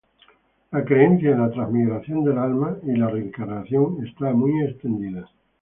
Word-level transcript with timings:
La 0.71 0.83
creencia 0.83 1.29
en 1.29 1.41
la 1.41 1.51
transmigración 1.51 2.23
del 2.23 2.39
alma 2.39 2.75
y 2.87 2.93
la 2.95 3.07
reencarnación 3.07 4.03
está 4.03 4.33
muy 4.33 4.63
extendida. 4.65 5.29